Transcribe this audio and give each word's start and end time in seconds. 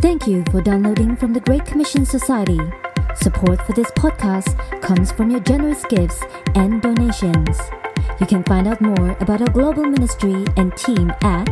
Thank 0.00 0.26
you 0.28 0.44
for 0.52 0.60
downloading 0.60 1.16
from 1.16 1.32
the 1.32 1.40
Great 1.40 1.66
Commission 1.66 2.06
Society. 2.06 2.60
Support 3.16 3.66
for 3.66 3.72
this 3.72 3.90
podcast 3.92 4.56
comes 4.80 5.10
from 5.10 5.28
your 5.28 5.40
generous 5.40 5.84
gifts 5.86 6.22
and 6.54 6.80
donations. 6.80 7.58
You 8.20 8.26
can 8.26 8.44
find 8.44 8.68
out 8.68 8.80
more 8.80 9.16
about 9.18 9.40
our 9.40 9.50
global 9.50 9.82
ministry 9.82 10.44
and 10.56 10.76
team 10.76 11.10
at 11.22 11.48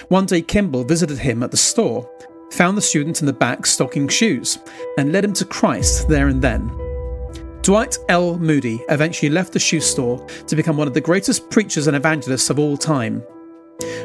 One 0.08 0.24
day, 0.24 0.40
Kimball 0.40 0.84
visited 0.84 1.18
him 1.18 1.42
at 1.42 1.50
the 1.50 1.58
store, 1.58 2.10
found 2.52 2.76
the 2.76 2.82
student 2.82 3.20
in 3.20 3.26
the 3.26 3.32
back 3.32 3.66
stocking 3.66 4.08
shoes, 4.08 4.58
and 4.98 5.12
led 5.12 5.24
him 5.24 5.32
to 5.34 5.44
Christ 5.44 6.08
there 6.08 6.28
and 6.28 6.42
then. 6.42 6.70
Dwight 7.62 7.96
L. 8.08 8.38
Moody 8.38 8.82
eventually 8.88 9.30
left 9.30 9.52
the 9.52 9.58
shoe 9.58 9.80
store 9.80 10.26
to 10.46 10.56
become 10.56 10.76
one 10.76 10.88
of 10.88 10.94
the 10.94 11.00
greatest 11.00 11.48
preachers 11.48 11.86
and 11.86 11.96
evangelists 11.96 12.50
of 12.50 12.58
all 12.58 12.76
time. 12.76 13.22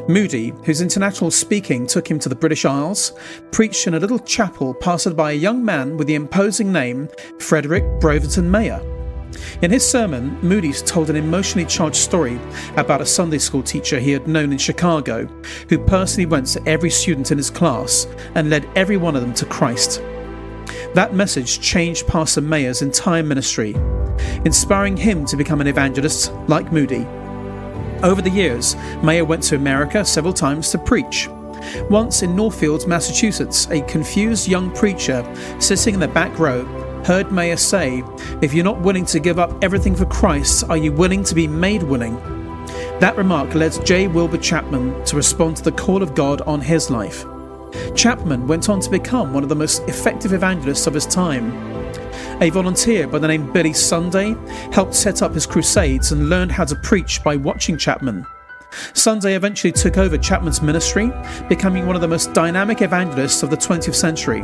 Moody, 0.07 0.53
whose 0.63 0.81
international 0.81 1.31
speaking 1.31 1.85
took 1.85 2.09
him 2.09 2.19
to 2.19 2.29
the 2.29 2.35
British 2.35 2.65
Isles, 2.65 3.13
preached 3.51 3.87
in 3.87 3.95
a 3.95 3.99
little 3.99 4.19
chapel 4.19 4.73
pastored 4.75 5.15
by 5.15 5.31
a 5.31 5.35
young 5.35 5.63
man 5.63 5.97
with 5.97 6.07
the 6.07 6.15
imposing 6.15 6.71
name 6.71 7.09
Frederick 7.39 7.83
Brotherton 7.99 8.49
Meyer. 8.49 8.96
In 9.61 9.71
his 9.71 9.87
sermon, 9.87 10.37
Moody 10.41 10.73
told 10.73 11.09
an 11.09 11.15
emotionally 11.15 11.65
charged 11.65 11.95
story 11.95 12.39
about 12.75 13.01
a 13.01 13.05
Sunday 13.05 13.37
school 13.37 13.63
teacher 13.63 13.99
he 13.99 14.11
had 14.11 14.27
known 14.27 14.51
in 14.51 14.57
Chicago 14.57 15.25
who 15.69 15.79
personally 15.79 16.25
went 16.25 16.47
to 16.47 16.67
every 16.67 16.89
student 16.89 17.31
in 17.31 17.37
his 17.37 17.49
class 17.49 18.07
and 18.35 18.49
led 18.49 18.69
every 18.75 18.97
one 18.97 19.15
of 19.15 19.21
them 19.21 19.33
to 19.33 19.45
Christ. 19.45 20.01
That 20.93 21.13
message 21.13 21.59
changed 21.59 22.07
Pastor 22.07 22.41
Meyer's 22.41 22.81
entire 22.81 23.23
ministry, 23.23 23.75
inspiring 24.45 24.97
him 24.97 25.25
to 25.25 25.37
become 25.37 25.61
an 25.61 25.67
evangelist 25.67 26.31
like 26.47 26.71
Moody. 26.71 27.05
Over 28.03 28.21
the 28.21 28.29
years, 28.29 28.75
Mayer 29.01 29.25
went 29.25 29.43
to 29.43 29.55
America 29.55 30.05
several 30.05 30.33
times 30.33 30.69
to 30.71 30.77
preach. 30.77 31.29
Once 31.89 32.21
in 32.21 32.35
Northfield, 32.35 32.87
Massachusetts, 32.87 33.67
a 33.71 33.81
confused 33.81 34.47
young 34.47 34.71
preacher 34.71 35.25
sitting 35.59 35.95
in 35.95 35.99
the 35.99 36.07
back 36.07 36.37
row 36.37 36.63
heard 37.07 37.31
Meyer 37.31 37.55
say, 37.55 38.03
If 38.41 38.53
you're 38.53 38.65
not 38.65 38.81
willing 38.81 39.05
to 39.05 39.21
give 39.21 39.39
up 39.39 39.63
everything 39.63 39.95
for 39.95 40.05
Christ, 40.05 40.65
are 40.69 40.75
you 40.75 40.91
willing 40.91 41.23
to 41.23 41.33
be 41.33 41.47
made 41.47 41.81
willing? 41.81 42.15
That 42.99 43.15
remark 43.15 43.55
led 43.55 43.85
J. 43.85 44.07
Wilbur 44.07 44.39
Chapman 44.39 45.05
to 45.05 45.15
respond 45.15 45.55
to 45.55 45.63
the 45.63 45.71
call 45.71 46.03
of 46.03 46.13
God 46.13 46.41
on 46.41 46.59
his 46.59 46.89
life. 46.89 47.25
Chapman 47.95 48.45
went 48.45 48.67
on 48.67 48.81
to 48.81 48.89
become 48.89 49.33
one 49.33 49.41
of 49.41 49.47
the 49.47 49.55
most 49.55 49.83
effective 49.83 50.33
evangelists 50.33 50.85
of 50.85 50.93
his 50.93 51.05
time. 51.05 51.53
A 52.41 52.49
volunteer 52.49 53.07
by 53.07 53.19
the 53.19 53.27
name 53.29 53.53
Billy 53.53 53.71
Sunday 53.71 54.35
helped 54.73 54.93
set 54.93 55.21
up 55.21 55.33
his 55.33 55.45
crusades 55.45 56.11
and 56.11 56.27
learned 56.27 56.51
how 56.51 56.65
to 56.65 56.75
preach 56.75 57.23
by 57.23 57.37
watching 57.37 57.77
Chapman. 57.77 58.25
Sunday 58.93 59.35
eventually 59.35 59.71
took 59.71 59.97
over 59.97 60.17
Chapman's 60.17 60.61
ministry, 60.61 61.09
becoming 61.47 61.87
one 61.87 61.95
of 61.95 62.01
the 62.01 62.07
most 62.09 62.33
dynamic 62.33 62.81
evangelists 62.81 63.43
of 63.43 63.49
the 63.49 63.55
20th 63.55 63.95
century. 63.95 64.43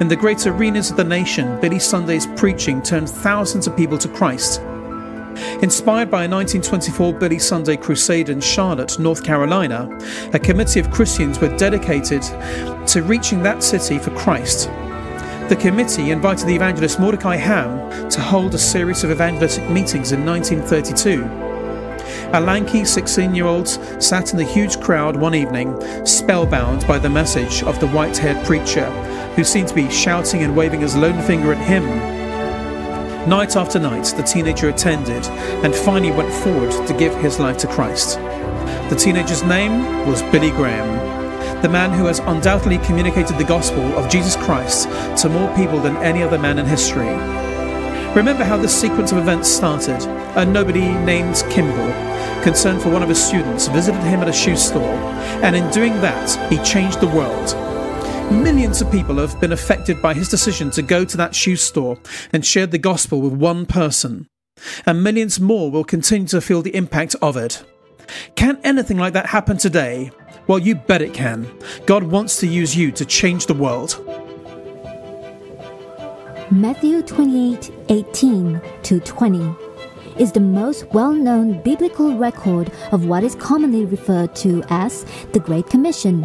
In 0.00 0.08
the 0.08 0.16
great 0.16 0.46
arenas 0.46 0.90
of 0.90 0.96
the 0.96 1.04
nation, 1.04 1.60
Billy 1.60 1.78
Sunday's 1.78 2.26
preaching 2.36 2.82
turned 2.82 3.08
thousands 3.08 3.66
of 3.66 3.76
people 3.76 3.98
to 3.98 4.08
Christ. 4.08 4.60
Inspired 5.62 6.10
by 6.10 6.24
a 6.24 6.28
1924 6.28 7.14
Billy 7.14 7.38
Sunday 7.38 7.76
crusade 7.76 8.28
in 8.28 8.40
Charlotte, 8.40 8.98
North 8.98 9.24
Carolina, 9.24 9.88
a 10.32 10.38
committee 10.38 10.80
of 10.80 10.90
Christians 10.90 11.40
were 11.40 11.56
dedicated 11.56 12.22
to 12.86 13.02
reaching 13.02 13.42
that 13.42 13.62
city 13.62 13.98
for 13.98 14.10
Christ. 14.16 14.68
The 15.48 15.58
committee 15.60 16.10
invited 16.10 16.46
the 16.46 16.54
evangelist 16.54 17.00
Mordecai 17.00 17.36
Ham 17.36 18.08
to 18.10 18.20
hold 18.20 18.54
a 18.54 18.58
series 18.58 19.04
of 19.04 19.10
evangelistic 19.10 19.68
meetings 19.68 20.12
in 20.12 20.24
1932. 20.24 21.22
A 22.32 22.40
lanky 22.40 22.84
16 22.84 23.34
year 23.34 23.46
old 23.46 23.68
sat 24.02 24.32
in 24.32 24.38
the 24.38 24.44
huge 24.44 24.80
crowd 24.80 25.16
one 25.16 25.34
evening, 25.34 25.78
spellbound 26.06 26.86
by 26.86 26.98
the 26.98 27.10
message 27.10 27.62
of 27.62 27.78
the 27.80 27.88
white 27.88 28.16
haired 28.16 28.44
preacher, 28.46 28.86
who 29.36 29.44
seemed 29.44 29.68
to 29.68 29.74
be 29.74 29.90
shouting 29.90 30.42
and 30.42 30.56
waving 30.56 30.80
his 30.80 30.96
lone 30.96 31.20
finger 31.22 31.52
at 31.52 31.66
him 31.66 31.84
Night 33.28 33.56
after 33.56 33.78
night, 33.78 34.04
the 34.18 34.22
teenager 34.22 34.68
attended 34.68 35.24
and 35.64 35.74
finally 35.74 36.12
went 36.12 36.30
forward 36.30 36.70
to 36.86 36.98
give 36.98 37.14
his 37.16 37.40
life 37.40 37.56
to 37.56 37.66
Christ. 37.66 38.18
The 38.90 38.96
teenager's 38.98 39.42
name 39.42 40.06
was 40.06 40.20
Billy 40.24 40.50
Graham, 40.50 41.62
the 41.62 41.70
man 41.70 41.90
who 41.90 42.04
has 42.04 42.18
undoubtedly 42.18 42.76
communicated 42.78 43.38
the 43.38 43.44
gospel 43.44 43.82
of 43.96 44.10
Jesus 44.10 44.36
Christ 44.36 44.90
to 45.22 45.30
more 45.30 45.48
people 45.56 45.80
than 45.80 45.96
any 45.98 46.22
other 46.22 46.38
man 46.38 46.58
in 46.58 46.66
history. 46.66 47.08
Remember 48.14 48.44
how 48.44 48.58
this 48.58 48.78
sequence 48.78 49.10
of 49.10 49.16
events 49.16 49.48
started? 49.48 50.02
A 50.36 50.44
nobody 50.44 50.92
named 50.92 51.42
Kimball, 51.48 51.94
concerned 52.42 52.82
for 52.82 52.90
one 52.90 53.02
of 53.02 53.08
his 53.08 53.24
students, 53.24 53.68
visited 53.68 54.02
him 54.02 54.20
at 54.20 54.28
a 54.28 54.34
shoe 54.34 54.56
store, 54.56 54.98
and 55.42 55.56
in 55.56 55.70
doing 55.70 55.94
that, 56.02 56.52
he 56.52 56.58
changed 56.58 57.00
the 57.00 57.08
world 57.08 57.73
Millions 58.30 58.80
of 58.80 58.90
people 58.90 59.16
have 59.16 59.40
been 59.40 59.52
affected 59.52 60.00
by 60.00 60.14
his 60.14 60.28
decision 60.28 60.70
to 60.70 60.82
go 60.82 61.04
to 61.04 61.16
that 61.16 61.34
shoe 61.34 61.56
store 61.56 61.98
and 62.32 62.44
share 62.44 62.66
the 62.66 62.78
gospel 62.78 63.20
with 63.20 63.32
one 63.32 63.66
person. 63.66 64.26
And 64.86 65.02
millions 65.02 65.40
more 65.40 65.70
will 65.70 65.84
continue 65.84 66.26
to 66.28 66.40
feel 66.40 66.62
the 66.62 66.74
impact 66.74 67.14
of 67.20 67.36
it. 67.36 67.64
Can 68.34 68.58
anything 68.64 68.98
like 68.98 69.12
that 69.12 69.26
happen 69.26 69.56
today? 69.56 70.10
Well, 70.46 70.58
you 70.58 70.74
bet 70.74 71.02
it 71.02 71.14
can. 71.14 71.46
God 71.86 72.02
wants 72.04 72.38
to 72.40 72.46
use 72.46 72.76
you 72.76 72.92
to 72.92 73.04
change 73.04 73.46
the 73.46 73.54
world. 73.54 74.00
Matthew 76.50 77.02
28 77.02 77.72
18 77.88 78.60
to 78.82 79.00
20 79.00 79.56
is 80.18 80.30
the 80.30 80.40
most 80.40 80.84
well 80.92 81.12
known 81.12 81.60
biblical 81.62 82.16
record 82.16 82.70
of 82.92 83.06
what 83.06 83.24
is 83.24 83.34
commonly 83.34 83.84
referred 83.84 84.34
to 84.36 84.62
as 84.68 85.04
the 85.32 85.40
Great 85.40 85.66
Commission 85.68 86.22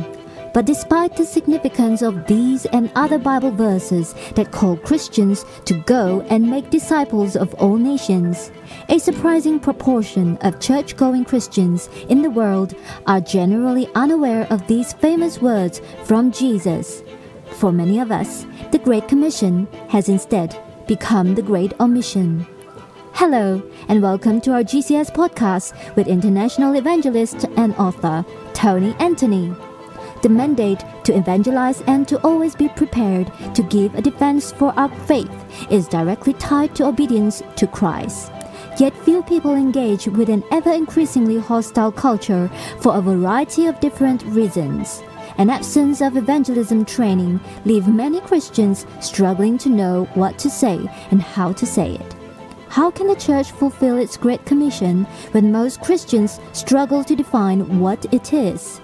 but 0.54 0.66
despite 0.66 1.16
the 1.16 1.26
significance 1.26 2.02
of 2.02 2.26
these 2.26 2.66
and 2.68 2.92
other 2.96 3.18
Bible 3.18 3.52
verses 3.52 4.16
that 4.36 4.52
call 4.52 4.78
Christians 4.78 5.46
to 5.66 5.74
go 5.82 6.22
and 6.30 6.50
make 6.50 6.70
disciples 6.70 7.36
of 7.36 7.54
all 7.56 7.78
nations, 7.78 8.52
a 8.90 9.00
surprising 9.00 9.60
proportion 9.60 10.38
of 10.38 10.60
church 10.60 10.96
going 10.96 11.26
Christians 11.26 11.90
in 12.10 12.22
the 12.22 12.30
world 12.30 12.76
are 13.08 13.22
generally 13.22 13.90
unaware 13.96 14.48
of 14.50 14.66
these 14.68 14.94
famous 14.94 15.42
words 15.42 15.82
from 16.04 16.32
Jesus. 16.32 17.04
For 17.58 17.72
many 17.72 18.00
of 18.00 18.12
us, 18.12 18.46
the 18.72 18.80
Great 18.80 19.08
Commission 19.08 19.68
has 19.90 20.10
instead 20.10 20.58
become 20.88 21.36
the 21.36 21.42
Great 21.42 21.74
Omission. 21.80 22.48
Hello, 23.14 23.62
and 23.90 24.02
welcome 24.02 24.40
to 24.42 24.54
our 24.54 24.64
GCS 24.64 25.12
podcast 25.12 25.96
with 25.96 26.08
international 26.08 26.76
evangelist 26.76 27.46
and 27.58 27.76
author 27.76 28.26
Tony 28.54 28.96
Anthony. 29.00 29.54
The 30.22 30.30
mandate 30.30 30.84
to 31.06 31.16
evangelize 31.18 31.82
and 31.88 32.06
to 32.10 32.22
always 32.26 32.54
be 32.54 32.68
prepared 32.68 33.32
to 33.56 33.64
give 33.64 33.96
a 33.96 34.02
defense 34.02 34.52
for 34.52 34.78
our 34.78 34.90
faith 35.06 35.32
is 35.72 35.88
directly 35.88 36.34
tied 36.34 36.76
to 36.76 36.88
obedience 36.88 37.42
to 37.56 37.68
Christ. 37.68 38.32
Yet 38.78 38.98
few 38.98 39.24
people 39.24 39.56
engage 39.56 40.08
with 40.08 40.30
an 40.30 40.44
ever 40.52 40.72
increasingly 40.72 41.40
hostile 41.40 41.92
culture 41.92 42.52
for 42.82 42.96
a 42.96 43.02
variety 43.02 43.68
of 43.68 43.80
different 43.80 44.24
reasons. 44.26 45.02
An 45.38 45.50
absence 45.50 46.02
of 46.02 46.18
evangelism 46.18 46.84
training 46.84 47.40
leaves 47.64 47.88
many 47.88 48.20
Christians 48.20 48.86
struggling 49.00 49.58
to 49.60 49.70
know 49.70 50.04
what 50.16 50.38
to 50.40 50.50
say 50.50 50.86
and 51.12 51.22
how 51.22 51.54
to 51.54 51.66
say 51.66 51.96
it. 51.96 52.16
How 52.68 52.92
can 52.92 53.08
the 53.08 53.16
church 53.16 53.52
fulfill 53.52 53.98
its 53.98 54.18
great 54.18 54.46
commission 54.46 55.06
when 55.32 55.52
most 55.52 55.82
Christians 55.82 56.42
struggle 56.52 57.06
to 57.06 57.16
define 57.16 57.80
what 57.80 58.06
it 58.14 58.34
is? 58.34 58.82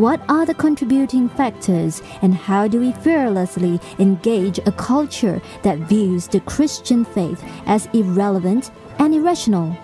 What 0.00 0.22
are 0.30 0.46
the 0.46 0.54
contributing 0.54 1.28
factors, 1.28 2.00
and 2.22 2.34
how 2.34 2.66
do 2.66 2.80
we 2.80 2.92
fearlessly 2.92 3.78
engage 3.98 4.58
a 4.60 4.72
culture 4.72 5.42
that 5.62 5.76
views 5.76 6.26
the 6.26 6.40
Christian 6.40 7.04
faith 7.04 7.44
as 7.66 7.86
irrelevant 7.92 8.70
and 8.98 9.14
irrational? 9.14 9.76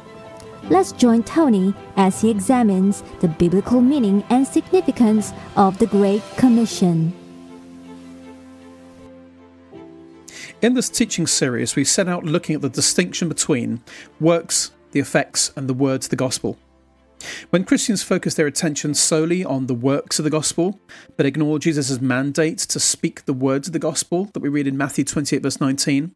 Let's 0.70 0.92
join 0.92 1.22
Tony 1.22 1.74
as 1.98 2.22
he 2.22 2.30
examines 2.30 3.02
the 3.20 3.28
biblical 3.28 3.82
meaning 3.82 4.24
and 4.30 4.46
significance 4.46 5.34
of 5.54 5.76
the 5.76 5.86
Great 5.86 6.22
Commission. 6.38 7.12
In 10.62 10.72
this 10.72 10.88
teaching 10.88 11.26
series, 11.26 11.76
we 11.76 11.84
set 11.84 12.08
out 12.08 12.24
looking 12.24 12.54
at 12.54 12.62
the 12.62 12.70
distinction 12.70 13.28
between 13.28 13.82
works, 14.18 14.70
the 14.92 15.00
effects, 15.00 15.52
and 15.56 15.68
the 15.68 15.74
words 15.74 16.06
of 16.06 16.10
the 16.10 16.16
gospel. 16.16 16.56
When 17.50 17.64
Christians 17.64 18.02
focus 18.02 18.34
their 18.34 18.46
attention 18.46 18.94
solely 18.94 19.44
on 19.44 19.66
the 19.66 19.74
works 19.74 20.18
of 20.18 20.24
the 20.24 20.30
gospel, 20.30 20.80
but 21.16 21.26
ignore 21.26 21.58
Jesus' 21.58 22.00
mandate 22.00 22.58
to 22.58 22.80
speak 22.80 23.24
the 23.24 23.32
words 23.32 23.68
of 23.68 23.72
the 23.72 23.78
gospel 23.78 24.26
that 24.32 24.40
we 24.40 24.48
read 24.48 24.66
in 24.66 24.76
Matthew 24.76 25.04
28, 25.04 25.42
verse 25.42 25.60
19, 25.60 26.14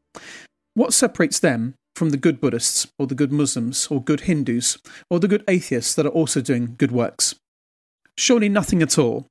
what 0.74 0.92
separates 0.92 1.38
them 1.38 1.74
from 1.94 2.10
the 2.10 2.16
good 2.16 2.40
Buddhists, 2.40 2.86
or 2.98 3.06
the 3.06 3.14
good 3.14 3.32
Muslims, 3.32 3.86
or 3.88 4.02
good 4.02 4.20
Hindus, 4.20 4.78
or 5.10 5.18
the 5.20 5.28
good 5.28 5.44
atheists 5.48 5.94
that 5.94 6.06
are 6.06 6.10
also 6.10 6.40
doing 6.40 6.74
good 6.78 6.92
works? 6.92 7.34
Surely 8.16 8.48
nothing 8.48 8.82
at 8.82 8.98
all. 8.98 9.26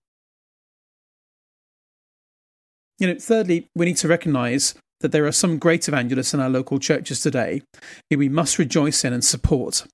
You 2.99 3.07
know, 3.07 3.19
thirdly, 3.19 3.67
we 3.75 3.85
need 3.85 3.97
to 3.97 4.07
recognize 4.07 4.75
that 4.99 5.11
there 5.11 5.25
are 5.25 5.31
some 5.31 5.57
great 5.57 5.87
evangelists 5.87 6.33
in 6.33 6.39
our 6.39 6.49
local 6.49 6.79
churches 6.79 7.21
today 7.21 7.61
who 8.09 8.17
we 8.17 8.27
must 8.27 8.59
rejoice 8.59 9.05
in 9.05 9.13
and 9.13 9.23
support. 9.23 9.85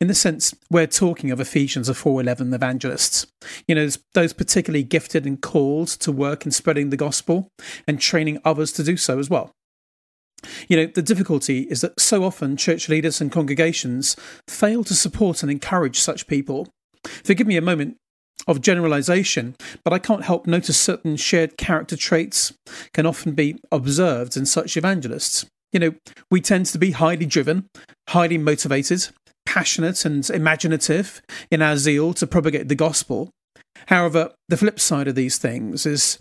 In 0.00 0.08
the 0.08 0.14
sense, 0.14 0.54
we're 0.70 0.86
talking 0.86 1.30
of 1.30 1.40
Ephesians 1.40 1.88
of 1.88 1.96
411 1.96 2.52
evangelists. 2.52 3.26
You 3.66 3.74
know, 3.74 3.88
those 4.14 4.32
particularly 4.32 4.82
gifted 4.82 5.26
and 5.26 5.40
called 5.40 5.88
to 5.88 6.12
work 6.12 6.44
in 6.44 6.52
spreading 6.52 6.90
the 6.90 6.96
gospel 6.96 7.48
and 7.86 8.00
training 8.00 8.40
others 8.44 8.72
to 8.72 8.84
do 8.84 8.96
so 8.96 9.18
as 9.18 9.30
well. 9.30 9.52
You 10.68 10.76
know, 10.76 10.86
the 10.86 11.02
difficulty 11.02 11.62
is 11.62 11.80
that 11.80 11.98
so 11.98 12.24
often 12.24 12.56
church 12.56 12.88
leaders 12.88 13.20
and 13.20 13.32
congregations 13.32 14.16
fail 14.46 14.84
to 14.84 14.94
support 14.94 15.42
and 15.42 15.50
encourage 15.50 15.98
such 15.98 16.26
people. 16.26 16.68
Forgive 17.04 17.46
me 17.46 17.56
a 17.56 17.62
moment 17.62 17.96
of 18.46 18.60
generalization, 18.60 19.56
but 19.84 19.92
I 19.92 19.98
can't 19.98 20.24
help 20.24 20.46
notice 20.46 20.78
certain 20.78 21.16
shared 21.16 21.56
character 21.56 21.96
traits 21.96 22.52
can 22.94 23.04
often 23.04 23.32
be 23.32 23.58
observed 23.72 24.36
in 24.36 24.46
such 24.46 24.76
evangelists. 24.76 25.44
You 25.72 25.80
know, 25.80 25.94
we 26.30 26.40
tend 26.40 26.66
to 26.66 26.78
be 26.78 26.92
highly 26.92 27.26
driven, 27.26 27.68
highly 28.08 28.38
motivated, 28.38 29.08
passionate, 29.48 30.04
and 30.04 30.28
imaginative 30.28 31.22
in 31.50 31.62
our 31.62 31.78
zeal 31.78 32.12
to 32.12 32.26
propagate 32.26 32.68
the 32.68 32.74
gospel. 32.74 33.30
However, 33.86 34.32
the 34.48 34.58
flip 34.58 34.78
side 34.78 35.08
of 35.08 35.14
these 35.14 35.38
things 35.38 35.86
is 35.86 36.18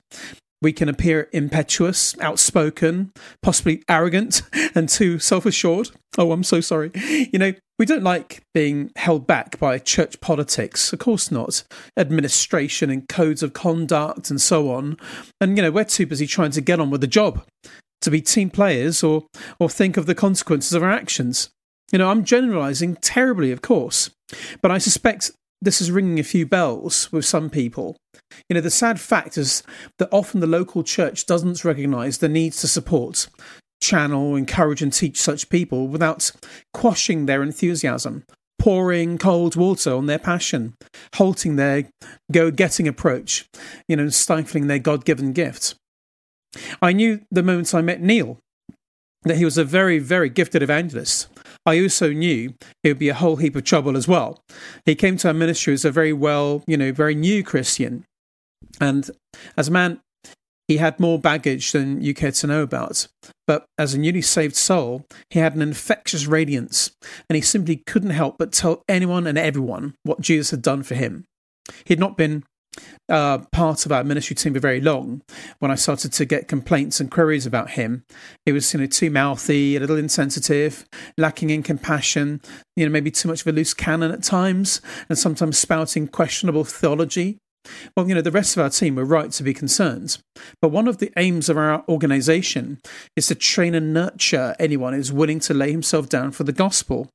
we 0.62 0.71
can 0.71 0.88
appear 0.88 1.27
impetuous, 1.33 2.18
outspoken, 2.21 3.12
possibly 3.44 3.83
arrogant, 3.89 4.44
and 4.75 4.88
too 4.88 5.19
self 5.19 5.45
assured. 5.45 5.91
Oh, 6.18 6.31
I'm 6.31 6.44
so 6.44 6.62
sorry. 6.62 6.91
You 6.95 7.38
know, 7.38 7.53
we 7.77 7.85
don't 7.85 8.01
like 8.01 8.44
being 8.53 8.91
held 8.95 9.27
back 9.27 9.59
by 9.59 9.77
church 9.77 10.21
politics. 10.21 10.94
Of 10.94 11.00
course 11.00 11.29
not. 11.29 11.63
Administration 11.97 12.89
and 12.89 13.09
codes 13.09 13.44
of 13.44 13.51
conduct 13.51 14.29
and 14.29 14.39
so 14.39 14.71
on. 14.71 14.97
And, 15.41 15.57
you 15.57 15.63
know, 15.63 15.69
we're 15.69 15.83
too 15.83 16.07
busy 16.07 16.27
trying 16.27 16.51
to 16.51 16.62
get 16.62 16.79
on 16.79 16.89
with 16.89 17.01
the 17.01 17.07
job 17.07 17.45
to 18.01 18.09
be 18.09 18.21
team 18.21 18.50
players 18.50 19.03
or, 19.03 19.25
or 19.59 19.69
think 19.69 19.97
of 19.97 20.06
the 20.06 20.15
consequences 20.15 20.74
of 20.74 20.81
our 20.81 20.91
actions. 20.91 21.50
You 21.92 22.00
know, 22.00 22.10
I'm 22.10 22.25
generalizing 22.25 22.95
terribly, 22.98 23.51
of 23.51 23.62
course, 23.62 24.10
but 24.62 24.72
I 24.72 24.78
suspect 24.78 25.31
this 25.62 25.81
is 25.81 25.92
ringing 25.92 26.19
a 26.19 26.24
few 26.24 26.45
bells 26.45 27.12
with 27.12 27.25
some 27.25 27.50
people. 27.50 27.95
You 28.50 28.56
know, 28.56 28.62
the 28.62 28.69
sad 28.69 29.00
fact 29.00 29.38
is 29.38 29.63
that 29.98 30.10
often 30.12 30.39
the 30.39 30.48
local 30.48 30.84
church 30.84 31.25
doesn't 31.25 31.63
recognise 31.63 32.18
the 32.18 32.30
needs 32.30 32.62
to 32.62 32.68
support, 32.68 33.28
channel, 33.81 34.36
encourage, 34.36 34.81
and 34.81 34.92
teach 34.92 35.19
such 35.19 35.50
people 35.50 35.88
without 35.88 36.31
quashing 36.74 37.25
their 37.25 37.42
enthusiasm, 37.42 38.24
pouring 38.60 39.18
cold 39.18 39.56
water 39.56 39.94
on 39.94 40.06
their 40.06 40.19
passion, 40.19 40.74
halting 41.16 41.56
their 41.56 41.89
go 42.31 42.51
getting 42.51 42.88
approach, 42.88 43.45
you 43.88 43.95
know, 43.95 44.10
stifling 44.10 44.68
their 44.68 44.80
God 44.80 45.06
given 45.06 45.34
gift. 45.34 45.75
I 46.81 46.92
knew 46.92 47.22
the 47.31 47.44
moment 47.44 47.74
I 47.74 47.81
met 47.81 48.01
Neil 48.01 48.39
that 49.24 49.38
he 49.38 49.45
was 49.45 49.57
a 49.57 49.63
very, 49.63 50.00
very 50.00 50.30
gifted 50.30 50.62
evangelist. 50.62 51.28
I 51.67 51.81
also 51.81 52.13
knew 52.13 52.53
it 52.81 52.87
would 52.87 52.99
be 52.99 53.09
a 53.09 53.13
whole 53.13 53.35
heap 53.35 53.57
of 53.57 53.65
trouble 53.65 53.97
as 53.97 54.07
well. 54.07 54.39
He 54.85 54.95
came 54.95 55.17
to 55.17 55.27
our 55.27 55.33
ministry 55.33 55.73
as 55.73 55.83
a 55.83 55.91
very 55.91 56.13
well, 56.13 56.63
you 56.65 56.77
know, 56.77 56.93
very 56.93 57.13
new 57.13 57.43
Christian. 57.43 58.05
And 58.79 59.11
as 59.57 59.67
a 59.67 59.71
man, 59.71 59.99
he 60.69 60.77
had 60.77 60.97
more 60.97 61.19
baggage 61.19 61.73
than 61.73 62.01
you 62.01 62.13
care 62.13 62.31
to 62.31 62.47
know 62.47 62.63
about. 62.63 63.07
But 63.45 63.65
as 63.77 63.93
a 63.93 63.99
newly 63.99 64.21
saved 64.21 64.55
soul, 64.55 65.05
he 65.29 65.39
had 65.39 65.55
an 65.55 65.61
infectious 65.61 66.25
radiance, 66.25 66.91
and 67.29 67.35
he 67.35 67.41
simply 67.41 67.83
couldn't 67.85 68.11
help 68.11 68.37
but 68.37 68.53
tell 68.53 68.83
anyone 68.87 69.27
and 69.27 69.37
everyone 69.37 69.95
what 70.03 70.21
Jesus 70.21 70.51
had 70.51 70.61
done 70.61 70.83
for 70.83 70.95
him. 70.95 71.25
He 71.83 71.93
had 71.93 71.99
not 71.99 72.15
been 72.15 72.45
uh, 73.09 73.39
part 73.51 73.85
of 73.85 73.91
our 73.91 74.03
ministry 74.03 74.35
team 74.35 74.53
for 74.53 74.59
very 74.59 74.81
long. 74.81 75.21
When 75.59 75.71
I 75.71 75.75
started 75.75 76.13
to 76.13 76.25
get 76.25 76.47
complaints 76.47 77.00
and 77.00 77.12
queries 77.12 77.45
about 77.45 77.71
him, 77.71 78.03
he 78.45 78.51
was 78.51 78.74
you 78.74 78.79
know 78.79 78.88
too 78.88 79.09
mouthy, 79.09 79.75
a 79.75 79.79
little 79.79 79.97
insensitive, 79.97 80.85
lacking 81.18 81.50
in 81.50 81.63
compassion, 81.63 82.41
you 82.75 82.85
know 82.85 82.91
maybe 82.91 83.12
too 83.12 83.27
much 83.27 83.41
of 83.41 83.47
a 83.47 83.51
loose 83.51 83.74
cannon 83.74 84.12
at 84.12 84.24
times, 84.24 84.81
and 85.09 85.18
sometimes 85.18 85.57
spouting 85.57 86.07
questionable 86.07 86.63
theology. 86.63 87.38
Well, 87.95 88.07
you 88.07 88.15
know, 88.15 88.21
the 88.21 88.31
rest 88.31 88.56
of 88.56 88.63
our 88.63 88.69
team 88.69 88.95
were 88.95 89.06
right 89.06 89.31
to 89.31 89.44
be 89.44 89.53
concerned. 89.53 90.18
But 90.62 90.69
one 90.69 90.88
of 90.88 91.00
the 91.00 91.12
aims 91.18 91.50
of 91.50 91.57
our 91.57 91.83
organisation 91.89 92.79
is 93.15 93.27
to 93.27 93.35
train 93.35 93.75
and 93.75 93.94
nurture 93.94 94.56
anyone 94.59 94.94
who's 94.94 95.12
willing 95.12 95.39
to 95.41 95.53
lay 95.53 95.71
himself 95.71 96.09
down 96.09 96.31
for 96.31 96.44
the 96.44 96.53
gospel, 96.53 97.09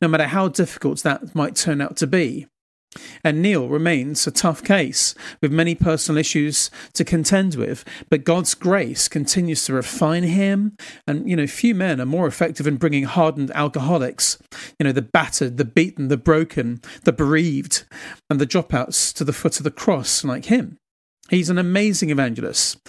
no 0.00 0.08
matter 0.08 0.26
how 0.26 0.48
difficult 0.48 1.02
that 1.02 1.34
might 1.34 1.56
turn 1.56 1.80
out 1.80 1.96
to 1.98 2.06
be. 2.06 2.46
And 3.22 3.40
Neil 3.40 3.68
remains 3.68 4.26
a 4.26 4.32
tough 4.32 4.64
case 4.64 5.14
with 5.40 5.52
many 5.52 5.74
personal 5.74 6.18
issues 6.18 6.70
to 6.94 7.04
contend 7.04 7.54
with, 7.54 7.84
but 8.08 8.24
God's 8.24 8.54
grace 8.54 9.06
continues 9.06 9.64
to 9.64 9.74
refine 9.74 10.24
him. 10.24 10.76
And, 11.06 11.28
you 11.28 11.36
know, 11.36 11.46
few 11.46 11.74
men 11.74 12.00
are 12.00 12.06
more 12.06 12.26
effective 12.26 12.66
in 12.66 12.76
bringing 12.76 13.04
hardened 13.04 13.52
alcoholics, 13.52 14.38
you 14.78 14.84
know, 14.84 14.92
the 14.92 15.02
battered, 15.02 15.56
the 15.56 15.64
beaten, 15.64 16.08
the 16.08 16.16
broken, 16.16 16.80
the 17.04 17.12
bereaved, 17.12 17.84
and 18.28 18.40
the 18.40 18.46
dropouts 18.46 19.14
to 19.14 19.24
the 19.24 19.32
foot 19.32 19.58
of 19.58 19.64
the 19.64 19.70
cross 19.70 20.24
like 20.24 20.46
him. 20.46 20.76
He's 21.28 21.50
an 21.50 21.58
amazing 21.58 22.10
evangelist. 22.10 22.80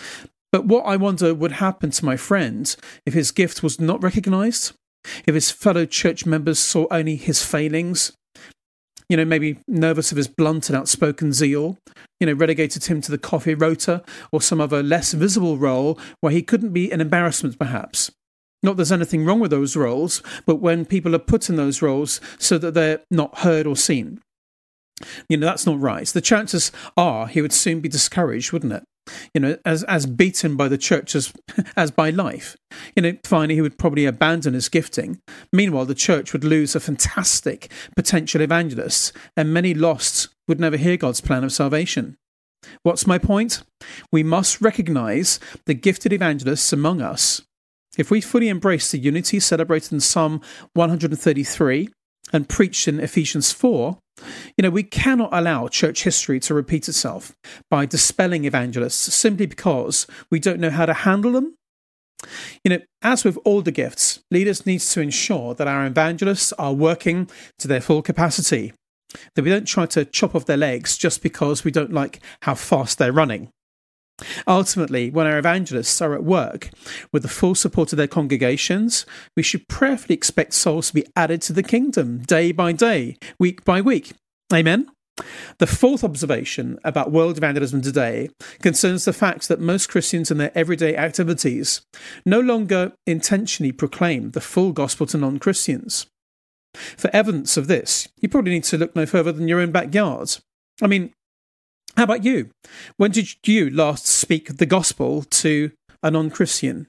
But 0.51 0.65
what 0.65 0.83
I 0.83 0.97
wonder 0.97 1.33
would 1.33 1.53
happen 1.53 1.91
to 1.91 2.05
my 2.05 2.17
friend 2.17 2.75
if 3.05 3.13
his 3.13 3.31
gift 3.31 3.63
was 3.63 3.79
not 3.79 4.03
recognized, 4.03 4.73
if 5.25 5.35
his 5.35 5.51
fellow 5.51 5.85
church 5.85 6.25
members 6.25 6.59
saw 6.59 6.87
only 6.91 7.15
his 7.15 7.43
failings 7.43 8.11
you 9.11 9.17
know, 9.17 9.25
maybe 9.25 9.59
nervous 9.67 10.13
of 10.13 10.17
his 10.17 10.29
blunt 10.29 10.69
and 10.69 10.77
outspoken 10.77 11.33
zeal, 11.33 11.77
you 12.21 12.27
know, 12.27 12.31
relegated 12.31 12.85
him 12.85 13.01
to 13.01 13.11
the 13.11 13.17
coffee 13.17 13.53
rota 13.53 14.01
or 14.31 14.41
some 14.41 14.61
other 14.61 14.81
less 14.81 15.11
visible 15.11 15.57
role 15.57 15.99
where 16.21 16.31
he 16.31 16.41
couldn't 16.41 16.71
be 16.71 16.89
an 16.89 17.01
embarrassment, 17.01 17.59
perhaps. 17.59 18.09
Not 18.63 18.77
there's 18.77 18.89
anything 18.89 19.25
wrong 19.25 19.41
with 19.41 19.51
those 19.51 19.75
roles, 19.75 20.23
but 20.45 20.61
when 20.61 20.85
people 20.85 21.13
are 21.13 21.19
put 21.19 21.49
in 21.49 21.57
those 21.57 21.81
roles 21.81 22.21
so 22.39 22.57
that 22.59 22.73
they're 22.73 23.01
not 23.11 23.39
heard 23.39 23.67
or 23.67 23.75
seen. 23.75 24.21
You 25.27 25.35
know, 25.35 25.45
that's 25.45 25.65
not 25.65 25.81
right. 25.81 26.07
The 26.07 26.21
chances 26.21 26.71
are 26.95 27.27
he 27.27 27.41
would 27.41 27.51
soon 27.51 27.81
be 27.81 27.89
discouraged, 27.89 28.53
wouldn't 28.53 28.71
it? 28.71 28.83
You 29.33 29.41
know, 29.41 29.57
as 29.65 29.83
as 29.83 30.05
beaten 30.05 30.55
by 30.55 30.67
the 30.67 30.77
church 30.77 31.15
as 31.15 31.33
as 31.75 31.91
by 31.91 32.09
life. 32.09 32.55
You 32.95 33.03
know, 33.03 33.17
finally 33.25 33.55
he 33.55 33.61
would 33.61 33.77
probably 33.77 34.05
abandon 34.05 34.53
his 34.53 34.69
gifting. 34.69 35.19
Meanwhile, 35.51 35.85
the 35.85 35.95
church 35.95 36.33
would 36.33 36.43
lose 36.43 36.75
a 36.75 36.79
fantastic 36.79 37.71
potential 37.95 38.41
evangelist, 38.41 39.13
and 39.35 39.53
many 39.53 39.73
lost 39.73 40.29
would 40.47 40.59
never 40.59 40.77
hear 40.77 40.97
God's 40.97 41.21
plan 41.21 41.43
of 41.43 41.51
salvation. 41.51 42.17
What's 42.83 43.07
my 43.07 43.17
point? 43.17 43.63
We 44.11 44.23
must 44.23 44.61
recognize 44.61 45.39
the 45.65 45.73
gifted 45.73 46.13
evangelists 46.13 46.71
among 46.71 47.01
us. 47.01 47.41
If 47.97 48.09
we 48.09 48.21
fully 48.21 48.47
embrace 48.49 48.91
the 48.91 48.99
unity 48.99 49.39
celebrated 49.39 49.91
in 49.91 49.99
Psalm 49.99 50.41
133 50.73 51.89
and 52.33 52.47
preached 52.47 52.87
in 52.87 52.99
Ephesians 52.99 53.51
4, 53.51 53.97
you 54.57 54.61
know, 54.61 54.69
we 54.69 54.83
cannot 54.83 55.29
allow 55.31 55.67
church 55.67 56.03
history 56.03 56.39
to 56.41 56.53
repeat 56.53 56.87
itself 56.87 57.33
by 57.69 57.85
dispelling 57.85 58.45
evangelists 58.45 59.13
simply 59.13 59.45
because 59.45 60.07
we 60.29 60.39
don't 60.39 60.59
know 60.59 60.69
how 60.69 60.85
to 60.85 60.93
handle 60.93 61.31
them. 61.31 61.55
You 62.63 62.69
know, 62.69 62.79
as 63.01 63.23
with 63.23 63.37
all 63.43 63.61
the 63.61 63.71
gifts, 63.71 64.19
leaders 64.29 64.65
need 64.65 64.81
to 64.81 65.01
ensure 65.01 65.55
that 65.55 65.67
our 65.67 65.85
evangelists 65.85 66.53
are 66.53 66.73
working 66.73 67.29
to 67.57 67.67
their 67.67 67.81
full 67.81 68.03
capacity, 68.03 68.73
that 69.35 69.43
we 69.43 69.49
don't 69.49 69.65
try 69.65 69.87
to 69.87 70.05
chop 70.05 70.35
off 70.35 70.45
their 70.45 70.57
legs 70.57 70.97
just 70.97 71.23
because 71.23 71.63
we 71.63 71.71
don't 71.71 71.91
like 71.91 72.21
how 72.43 72.53
fast 72.53 72.99
they're 72.99 73.11
running. 73.11 73.49
Ultimately, 74.47 75.09
when 75.09 75.27
our 75.27 75.37
evangelists 75.37 76.01
are 76.01 76.13
at 76.13 76.23
work 76.23 76.69
with 77.11 77.23
the 77.23 77.29
full 77.29 77.55
support 77.55 77.91
of 77.93 77.97
their 77.97 78.07
congregations, 78.07 79.05
we 79.35 79.43
should 79.43 79.67
prayerfully 79.67 80.15
expect 80.15 80.53
souls 80.53 80.87
to 80.87 80.93
be 80.93 81.05
added 81.15 81.41
to 81.43 81.53
the 81.53 81.63
kingdom 81.63 82.19
day 82.19 82.51
by 82.51 82.71
day, 82.71 83.17
week 83.39 83.63
by 83.63 83.81
week. 83.81 84.13
Amen? 84.53 84.87
The 85.59 85.67
fourth 85.67 86.03
observation 86.03 86.79
about 86.83 87.11
world 87.11 87.37
evangelism 87.37 87.81
today 87.81 88.29
concerns 88.61 89.05
the 89.05 89.13
fact 89.13 89.47
that 89.47 89.59
most 89.59 89.89
Christians 89.89 90.31
in 90.31 90.37
their 90.37 90.51
everyday 90.57 90.95
activities 90.95 91.81
no 92.25 92.39
longer 92.39 92.93
intentionally 93.05 93.71
proclaim 93.71 94.31
the 94.31 94.41
full 94.41 94.71
gospel 94.71 95.05
to 95.07 95.17
non 95.17 95.37
Christians. 95.37 96.07
For 96.73 97.09
evidence 97.13 97.57
of 97.57 97.67
this, 97.67 98.07
you 98.21 98.29
probably 98.29 98.53
need 98.53 98.63
to 98.65 98.77
look 98.77 98.95
no 98.95 99.05
further 99.05 99.31
than 99.31 99.47
your 99.47 99.59
own 99.59 99.71
backyard. 99.71 100.37
I 100.81 100.87
mean, 100.87 101.13
how 101.97 102.03
about 102.03 102.23
you? 102.23 102.49
When 102.97 103.11
did 103.11 103.29
you 103.45 103.69
last 103.69 104.05
speak 104.05 104.57
the 104.57 104.65
gospel 104.65 105.23
to 105.23 105.71
a 106.01 106.11
non 106.11 106.29
Christian? 106.29 106.87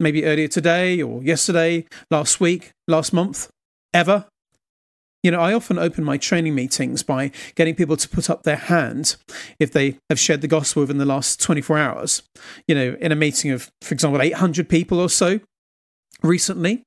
Maybe 0.00 0.24
earlier 0.24 0.48
today 0.48 1.02
or 1.02 1.22
yesterday, 1.22 1.84
last 2.10 2.40
week, 2.40 2.70
last 2.86 3.12
month, 3.12 3.50
ever? 3.92 4.26
You 5.24 5.32
know, 5.32 5.40
I 5.40 5.52
often 5.52 5.78
open 5.78 6.04
my 6.04 6.16
training 6.16 6.54
meetings 6.54 7.02
by 7.02 7.32
getting 7.56 7.74
people 7.74 7.96
to 7.96 8.08
put 8.08 8.30
up 8.30 8.44
their 8.44 8.56
hand 8.56 9.16
if 9.58 9.72
they 9.72 9.98
have 10.08 10.20
shared 10.20 10.40
the 10.40 10.48
gospel 10.48 10.82
within 10.82 10.98
the 10.98 11.04
last 11.04 11.40
24 11.40 11.78
hours. 11.78 12.22
You 12.68 12.76
know, 12.76 12.96
in 13.00 13.10
a 13.10 13.16
meeting 13.16 13.50
of, 13.50 13.68
for 13.82 13.92
example, 13.92 14.22
800 14.22 14.68
people 14.68 15.00
or 15.00 15.08
so 15.08 15.40
recently, 16.22 16.84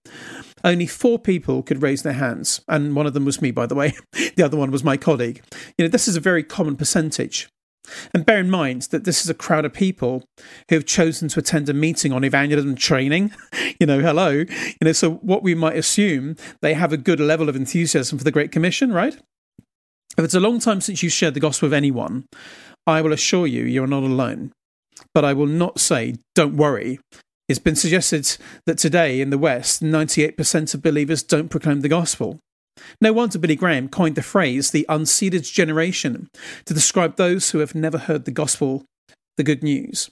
only 0.64 0.88
four 0.88 1.20
people 1.20 1.64
could 1.64 1.82
raise 1.82 2.04
their 2.04 2.14
hands. 2.14 2.62
And 2.68 2.96
one 2.96 3.08
of 3.08 3.14
them 3.14 3.26
was 3.26 3.42
me, 3.42 3.52
by 3.52 3.66
the 3.66 3.76
way. 3.76 3.94
the 4.36 4.44
other 4.44 4.58
one 4.58 4.72
was 4.72 4.84
my 4.84 4.98
colleague. 4.98 5.42
You 5.78 5.86
know, 5.86 5.90
this 5.90 6.08
is 6.08 6.16
a 6.16 6.22
very 6.22 6.44
common 6.44 6.76
percentage. 6.76 7.48
And 8.14 8.26
bear 8.26 8.40
in 8.40 8.50
mind 8.50 8.84
that 8.92 9.06
this 9.06 9.24
is 9.24 9.30
a 9.30 9.34
crowd 9.34 9.66
of 9.66 9.74
people 9.74 10.24
who 10.70 10.76
have 10.76 10.86
chosen 10.86 11.28
to 11.30 11.40
attend 11.40 11.68
a 11.68 11.74
meeting 11.74 12.14
on 12.14 12.24
evangelism 12.24 12.76
training. 12.76 13.34
you 13.80 13.88
know, 13.88 14.00
hello. 14.00 14.30
You 14.30 14.76
know, 14.82 14.92
so 14.92 15.14
what 15.16 15.44
we 15.44 15.56
might 15.56 15.76
assume 15.76 16.36
they 16.62 16.74
have 16.74 16.94
a 16.94 16.98
good 16.98 17.20
level 17.20 17.50
of 17.50 17.56
enthusiasm 17.56 18.18
for 18.18 18.24
the 18.24 18.32
Great 18.32 18.52
Commission, 18.52 18.94
right? 18.94 19.16
If 20.18 20.26
it's 20.26 20.36
a 20.36 20.40
long 20.40 20.60
time 20.60 20.82
since 20.82 21.02
you've 21.02 21.14
shared 21.14 21.34
the 21.34 21.40
gospel 21.40 21.68
with 21.68 21.74
anyone, 21.74 22.26
I 22.86 23.02
will 23.02 23.14
assure 23.14 23.48
you, 23.48 23.64
you're 23.64 23.88
not 23.88 24.04
alone. 24.04 24.52
But 25.14 25.26
I 25.26 25.34
will 25.34 25.48
not 25.48 25.80
say, 25.80 26.16
don't 26.36 26.58
worry. 26.58 27.00
It's 27.52 27.60
been 27.60 27.76
suggested 27.76 28.38
that 28.66 28.78
today 28.78 29.20
in 29.20 29.30
the 29.30 29.38
West, 29.38 29.84
98% 29.84 30.74
of 30.74 30.82
believers 30.82 31.22
don't 31.22 31.50
proclaim 31.50 31.82
the 31.82 31.90
gospel. 31.90 32.40
No 33.02 33.12
wonder 33.12 33.38
Billy 33.38 33.58
Graham 33.58 33.90
coined 33.90 34.16
the 34.16 34.22
phrase 34.22 34.72
the 34.72 34.86
unseeded 34.88 35.52
generation 35.52 36.30
to 36.64 36.74
describe 36.74 37.18
those 37.18 37.52
who 37.52 37.58
have 37.58 37.76
never 37.76 37.98
heard 37.98 38.24
the 38.24 38.32
gospel, 38.32 38.86
the 39.36 39.44
good 39.44 39.64
news. 39.64 40.10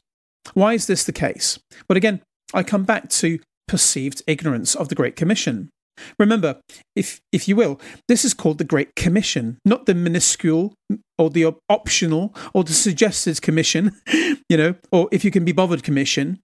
Why 0.53 0.73
is 0.73 0.87
this 0.87 1.05
the 1.05 1.13
case? 1.13 1.57
Well, 1.87 1.95
again, 1.95 2.19
I 2.53 2.61
come 2.61 2.83
back 2.83 3.07
to 3.11 3.39
perceived 3.69 4.21
ignorance 4.27 4.75
of 4.75 4.89
the 4.89 4.95
Great 4.95 5.15
Commission. 5.15 5.69
Remember, 6.19 6.59
if 6.93 7.21
if 7.31 7.47
you 7.47 7.55
will, 7.55 7.79
this 8.09 8.25
is 8.25 8.33
called 8.33 8.57
the 8.57 8.65
Great 8.65 8.97
Commission, 8.97 9.59
not 9.63 9.85
the 9.85 9.95
minuscule 9.95 10.73
or 11.17 11.29
the 11.29 11.55
optional 11.69 12.35
or 12.53 12.65
the 12.65 12.73
suggested 12.73 13.41
commission, 13.41 13.95
you 14.49 14.57
know, 14.57 14.75
or 14.91 15.07
if 15.13 15.23
you 15.23 15.31
can 15.31 15.45
be 15.45 15.53
bothered 15.53 15.83
commission. 15.83 16.41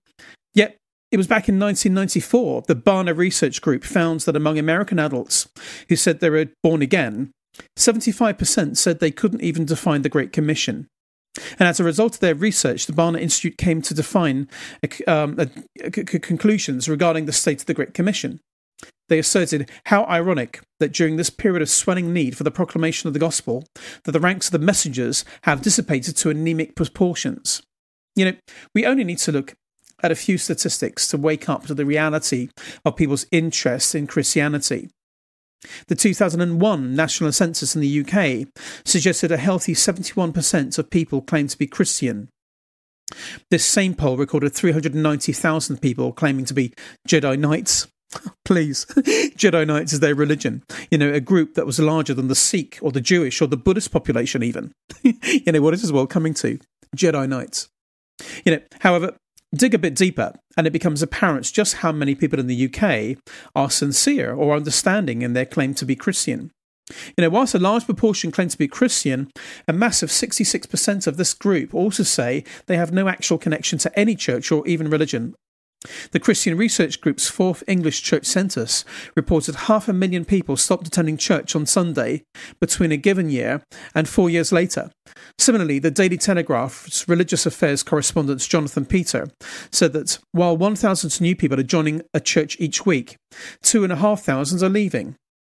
Yet 0.53 0.77
it 1.11 1.17
was 1.17 1.27
back 1.27 1.47
in 1.47 1.59
1994 1.59 2.63
the 2.67 2.75
Barna 2.75 3.15
Research 3.15 3.61
Group 3.61 3.83
found 3.83 4.21
that 4.21 4.35
among 4.35 4.57
American 4.57 4.99
adults 4.99 5.47
who 5.89 5.95
said 5.95 6.19
they 6.19 6.29
were 6.29 6.47
born 6.63 6.81
again, 6.81 7.31
75% 7.77 8.77
said 8.77 8.99
they 8.99 9.11
couldn't 9.11 9.41
even 9.41 9.65
define 9.65 10.01
the 10.01 10.09
Great 10.09 10.33
Commission. 10.33 10.87
And 11.59 11.67
as 11.67 11.79
a 11.79 11.83
result 11.83 12.15
of 12.15 12.19
their 12.21 12.35
research, 12.35 12.85
the 12.85 12.93
Barna 12.93 13.19
Institute 13.19 13.57
came 13.57 13.81
to 13.81 13.93
define 13.93 14.47
um, 15.07 15.37
conclusions 16.21 16.87
regarding 16.87 17.25
the 17.25 17.33
state 17.33 17.61
of 17.61 17.65
the 17.65 17.73
Great 17.73 17.93
Commission. 17.93 18.39
They 19.07 19.19
asserted 19.19 19.69
how 19.85 20.05
ironic 20.05 20.61
that 20.79 20.91
during 20.91 21.15
this 21.15 21.29
period 21.29 21.61
of 21.61 21.69
swelling 21.69 22.11
need 22.11 22.35
for 22.35 22.43
the 22.43 22.51
proclamation 22.51 23.07
of 23.07 23.13
the 23.13 23.19
gospel, 23.19 23.65
that 24.03 24.11
the 24.11 24.19
ranks 24.19 24.47
of 24.47 24.51
the 24.53 24.65
messengers 24.65 25.23
have 25.43 25.61
dissipated 25.61 26.17
to 26.17 26.29
anemic 26.29 26.75
proportions. 26.75 27.61
You 28.15 28.25
know, 28.25 28.33
we 28.73 28.85
only 28.85 29.03
need 29.03 29.19
to 29.19 29.31
look 29.31 29.53
at 30.03 30.11
a 30.11 30.15
few 30.15 30.37
statistics 30.37 31.07
to 31.07 31.17
wake 31.17 31.49
up 31.49 31.65
to 31.65 31.73
the 31.73 31.85
reality 31.85 32.49
of 32.83 32.95
people's 32.95 33.25
interest 33.31 33.95
in 33.95 34.07
Christianity. 34.07 34.89
The 35.87 35.95
2001 35.95 36.95
national 36.95 37.31
census 37.31 37.75
in 37.75 37.81
the 37.81 38.01
UK 38.01 38.47
suggested 38.83 39.31
a 39.31 39.37
healthy 39.37 39.73
71% 39.73 40.77
of 40.77 40.89
people 40.89 41.21
claimed 41.21 41.49
to 41.51 41.57
be 41.57 41.67
Christian. 41.67 42.29
This 43.51 43.65
same 43.65 43.93
poll 43.93 44.17
recorded 44.17 44.53
390,000 44.53 45.81
people 45.81 46.11
claiming 46.11 46.45
to 46.45 46.53
be 46.53 46.73
Jedi 47.07 47.37
Knights. 47.37 47.87
Please, 48.45 48.85
Jedi 48.95 49.67
Knights 49.67 49.93
is 49.93 49.99
their 49.99 50.15
religion. 50.15 50.63
You 50.89 50.97
know, 50.97 51.11
a 51.11 51.19
group 51.19 51.55
that 51.55 51.65
was 51.65 51.79
larger 51.79 52.13
than 52.13 52.27
the 52.27 52.35
Sikh 52.35 52.79
or 52.81 52.91
the 52.91 53.01
Jewish 53.01 53.41
or 53.41 53.47
the 53.47 53.57
Buddhist 53.57 53.91
population, 53.91 54.43
even. 54.43 54.71
you 55.03 55.51
know, 55.51 55.61
what 55.61 55.73
is 55.73 55.81
this 55.81 55.91
world 55.91 56.09
coming 56.09 56.33
to? 56.35 56.59
Jedi 56.95 57.27
Knights. 57.27 57.67
You 58.45 58.53
know, 58.53 58.61
however, 58.79 59.17
dig 59.53 59.73
a 59.73 59.79
bit 59.79 59.95
deeper, 59.95 60.33
and 60.57 60.65
it 60.65 60.73
becomes 60.73 61.01
apparent 61.01 61.51
just 61.51 61.75
how 61.75 61.91
many 61.91 62.15
people 62.15 62.39
in 62.39 62.47
the 62.47 62.65
UK 62.65 63.17
are 63.55 63.69
sincere 63.69 64.33
or 64.33 64.55
understanding 64.55 65.21
in 65.21 65.33
their 65.33 65.45
claim 65.45 65.73
to 65.75 65.85
be 65.85 65.95
Christian. 65.95 66.51
You 67.17 67.23
know, 67.23 67.29
whilst 67.29 67.55
a 67.55 67.59
large 67.59 67.85
proportion 67.85 68.31
claim 68.31 68.49
to 68.49 68.57
be 68.57 68.67
Christian, 68.67 69.31
a 69.67 69.73
massive 69.73 70.09
66% 70.09 71.07
of 71.07 71.17
this 71.17 71.33
group 71.33 71.73
also 71.73 72.03
say 72.03 72.43
they 72.67 72.77
have 72.77 72.91
no 72.91 73.07
actual 73.07 73.39
connection 73.39 73.79
to 73.79 73.99
any 73.99 74.15
church 74.15 74.51
or 74.51 74.65
even 74.67 74.89
religion 74.89 75.33
the 76.11 76.19
Christian 76.19 76.57
Research 76.57 77.01
Group's 77.01 77.27
fourth 77.27 77.63
English 77.67 78.01
church 78.01 78.25
census 78.25 78.85
reported 79.15 79.55
half 79.55 79.87
a 79.87 79.93
million 79.93 80.25
people 80.25 80.57
stopped 80.57 80.87
attending 80.87 81.17
church 81.17 81.55
on 81.55 81.65
Sunday 81.65 82.23
between 82.59 82.91
a 82.91 82.97
given 82.97 83.29
year 83.29 83.61
and 83.93 84.07
four 84.07 84.29
years 84.29 84.51
later. 84.51 84.91
Similarly, 85.37 85.79
the 85.79 85.91
Daily 85.91 86.17
Telegraph's 86.17 87.07
religious 87.07 87.45
affairs 87.45 87.83
correspondent 87.83 88.41
Jonathan 88.41 88.85
Petre 88.85 89.29
said 89.71 89.93
that 89.93 90.19
while 90.31 90.57
1,000 90.57 91.21
new 91.21 91.35
people 91.35 91.59
are 91.59 91.63
joining 91.63 92.01
a 92.13 92.19
church 92.19 92.57
each 92.59 92.85
week, 92.85 93.17
2,500 93.63 94.63
are 94.63 94.69
leaving. 94.69 95.15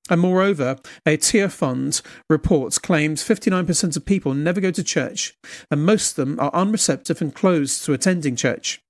And 0.10 0.22
moreover, 0.22 0.78
a 1.06 1.18
Tier 1.18 1.48
Tearfund 1.48 2.02
report 2.30 2.82
claims 2.82 3.24
59% 3.24 3.96
of 3.96 4.06
people 4.06 4.34
never 4.34 4.60
go 4.60 4.72
to 4.72 4.84
church, 4.84 5.36
and 5.70 5.86
most 5.86 6.18
of 6.18 6.28
them 6.28 6.40
are 6.40 6.52
unreceptive 6.52 7.22
and 7.22 7.34
closed 7.34 7.86
to 7.86 7.94
attending 7.94 8.36
church. 8.36 8.82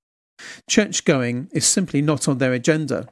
Church 0.69 1.05
going 1.05 1.49
is 1.51 1.65
simply 1.65 2.01
not 2.01 2.27
on 2.27 2.37
their 2.37 2.53
agenda. 2.53 3.07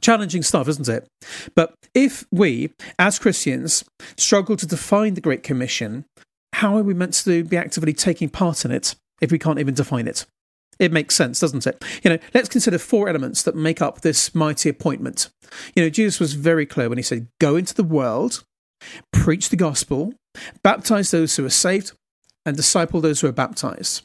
Challenging 0.00 0.42
stuff, 0.42 0.68
isn't 0.68 0.88
it? 0.88 1.08
But 1.54 1.74
if 1.94 2.24
we, 2.30 2.70
as 2.98 3.18
Christians, 3.18 3.84
struggle 4.16 4.56
to 4.56 4.66
define 4.66 5.14
the 5.14 5.20
Great 5.20 5.42
Commission, 5.42 6.04
how 6.54 6.76
are 6.76 6.82
we 6.82 6.94
meant 6.94 7.14
to 7.14 7.44
be 7.44 7.56
actively 7.56 7.92
taking 7.92 8.28
part 8.28 8.64
in 8.64 8.70
it 8.70 8.94
if 9.20 9.32
we 9.32 9.38
can't 9.38 9.58
even 9.58 9.74
define 9.74 10.06
it? 10.06 10.26
It 10.78 10.92
makes 10.92 11.16
sense, 11.16 11.40
doesn't 11.40 11.66
it? 11.66 11.84
You 12.04 12.10
know, 12.10 12.18
let's 12.34 12.48
consider 12.48 12.78
four 12.78 13.08
elements 13.08 13.42
that 13.42 13.56
make 13.56 13.82
up 13.82 14.00
this 14.00 14.34
mighty 14.34 14.68
appointment. 14.68 15.28
You 15.74 15.82
know, 15.82 15.90
Jesus 15.90 16.20
was 16.20 16.34
very 16.34 16.66
clear 16.66 16.88
when 16.88 16.98
he 16.98 17.02
said, 17.02 17.26
Go 17.40 17.56
into 17.56 17.74
the 17.74 17.82
world, 17.82 18.44
preach 19.12 19.48
the 19.48 19.56
gospel, 19.56 20.14
baptize 20.62 21.10
those 21.10 21.34
who 21.36 21.44
are 21.44 21.50
saved, 21.50 21.92
and 22.46 22.56
disciple 22.56 23.00
those 23.00 23.20
who 23.20 23.26
are 23.26 23.32
baptized. 23.32 24.02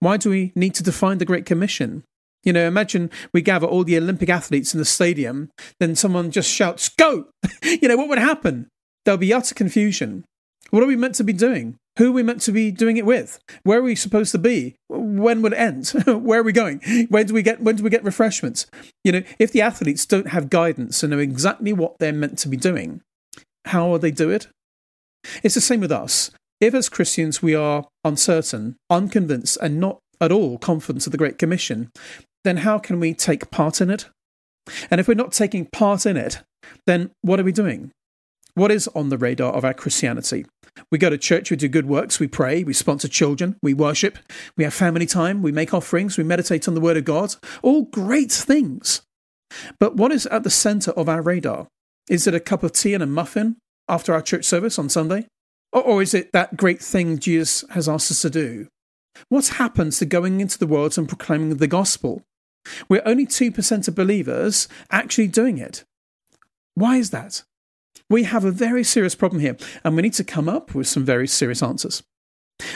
Why 0.00 0.16
do 0.16 0.30
we 0.30 0.52
need 0.54 0.74
to 0.74 0.82
define 0.82 1.18
the 1.18 1.24
Great 1.24 1.46
Commission? 1.46 2.04
You 2.44 2.52
know, 2.52 2.66
imagine 2.66 3.10
we 3.32 3.42
gather 3.42 3.66
all 3.66 3.82
the 3.82 3.96
Olympic 3.96 4.28
athletes 4.28 4.72
in 4.72 4.78
the 4.78 4.84
stadium, 4.84 5.50
then 5.80 5.96
someone 5.96 6.30
just 6.30 6.50
shouts, 6.50 6.88
Go! 6.88 7.26
you 7.62 7.88
know, 7.88 7.96
what 7.96 8.08
would 8.08 8.18
happen? 8.18 8.68
There'll 9.04 9.18
be 9.18 9.32
utter 9.32 9.54
confusion. 9.54 10.24
What 10.70 10.82
are 10.82 10.86
we 10.86 10.96
meant 10.96 11.14
to 11.16 11.24
be 11.24 11.32
doing? 11.32 11.76
Who 11.98 12.08
are 12.08 12.12
we 12.12 12.22
meant 12.22 12.42
to 12.42 12.52
be 12.52 12.70
doing 12.70 12.96
it 12.98 13.06
with? 13.06 13.38
Where 13.62 13.78
are 13.78 13.82
we 13.82 13.94
supposed 13.94 14.32
to 14.32 14.38
be? 14.38 14.76
When 14.88 15.40
will 15.40 15.52
it 15.52 15.58
end? 15.58 15.88
Where 16.06 16.40
are 16.40 16.44
we 16.44 16.52
going? 16.52 16.80
When 17.08 17.26
do 17.26 17.34
we 17.34 17.42
get 17.42 17.60
when 17.60 17.76
do 17.76 17.82
we 17.82 17.90
get 17.90 18.04
refreshments? 18.04 18.66
You 19.02 19.12
know, 19.12 19.22
if 19.38 19.52
the 19.52 19.62
athletes 19.62 20.04
don't 20.04 20.28
have 20.28 20.50
guidance 20.50 21.02
and 21.02 21.12
know 21.12 21.18
exactly 21.18 21.72
what 21.72 21.98
they're 21.98 22.12
meant 22.12 22.38
to 22.40 22.48
be 22.48 22.56
doing, 22.56 23.00
how 23.64 23.88
will 23.88 23.98
they 23.98 24.10
do 24.10 24.30
it? 24.30 24.48
It's 25.42 25.54
the 25.54 25.60
same 25.60 25.80
with 25.80 25.92
us. 25.92 26.30
If, 26.60 26.74
as 26.74 26.88
Christians, 26.88 27.42
we 27.42 27.54
are 27.54 27.86
uncertain, 28.06 28.76
unconvinced, 28.88 29.58
and 29.60 29.80
not 29.80 29.98
at 30.20 30.32
all 30.32 30.58
confident 30.58 31.06
of 31.06 31.12
the 31.12 31.18
Great 31.18 31.38
Commission, 31.38 31.90
then 32.44 32.58
how 32.58 32.78
can 32.78 33.00
we 33.00 33.12
take 33.12 33.50
part 33.50 33.80
in 33.80 33.90
it? 33.90 34.06
And 34.90 35.00
if 35.00 35.08
we're 35.08 35.14
not 35.14 35.32
taking 35.32 35.66
part 35.66 36.06
in 36.06 36.16
it, 36.16 36.42
then 36.86 37.10
what 37.22 37.38
are 37.40 37.44
we 37.44 37.52
doing? 37.52 37.92
What 38.54 38.72
is 38.72 38.88
on 38.88 39.10
the 39.10 39.18
radar 39.18 39.52
of 39.52 39.64
our 39.64 39.74
Christianity? 39.74 40.46
We 40.90 40.98
go 40.98 41.10
to 41.10 41.18
church, 41.18 41.50
we 41.50 41.56
do 41.56 41.68
good 41.68 41.86
works, 41.86 42.18
we 42.18 42.26
pray, 42.26 42.64
we 42.64 42.72
sponsor 42.72 43.08
children, 43.08 43.56
we 43.62 43.74
worship, 43.74 44.18
we 44.56 44.64
have 44.64 44.74
family 44.74 45.06
time, 45.06 45.42
we 45.42 45.52
make 45.52 45.74
offerings, 45.74 46.16
we 46.16 46.24
meditate 46.24 46.68
on 46.68 46.74
the 46.74 46.80
Word 46.80 46.96
of 46.96 47.04
God. 47.04 47.34
All 47.62 47.82
great 47.82 48.32
things. 48.32 49.02
But 49.78 49.96
what 49.96 50.12
is 50.12 50.26
at 50.26 50.42
the 50.42 50.50
centre 50.50 50.92
of 50.92 51.08
our 51.08 51.22
radar? 51.22 51.68
Is 52.08 52.26
it 52.26 52.34
a 52.34 52.40
cup 52.40 52.62
of 52.62 52.72
tea 52.72 52.94
and 52.94 53.02
a 53.02 53.06
muffin 53.06 53.56
after 53.88 54.12
our 54.12 54.22
church 54.22 54.44
service 54.44 54.78
on 54.78 54.88
Sunday? 54.88 55.26
Or 55.84 56.00
is 56.00 56.14
it 56.14 56.32
that 56.32 56.56
great 56.56 56.80
thing 56.80 57.18
Jesus 57.18 57.62
has 57.70 57.86
asked 57.86 58.10
us 58.10 58.22
to 58.22 58.30
do? 58.30 58.68
What 59.28 59.48
happens 59.48 59.98
to 59.98 60.06
going 60.06 60.40
into 60.40 60.58
the 60.58 60.66
world 60.66 60.96
and 60.96 61.06
proclaiming 61.06 61.54
the 61.54 61.66
gospel? 61.66 62.22
We're 62.88 63.02
only 63.04 63.26
2% 63.26 63.88
of 63.88 63.94
believers 63.94 64.68
actually 64.90 65.28
doing 65.28 65.58
it. 65.58 65.84
Why 66.74 66.96
is 66.96 67.10
that? 67.10 67.42
We 68.08 68.24
have 68.24 68.44
a 68.44 68.50
very 68.50 68.84
serious 68.84 69.14
problem 69.14 69.40
here, 69.40 69.56
and 69.84 69.96
we 69.96 70.02
need 70.02 70.14
to 70.14 70.24
come 70.24 70.48
up 70.48 70.74
with 70.74 70.88
some 70.88 71.04
very 71.04 71.28
serious 71.28 71.62
answers. 71.62 72.02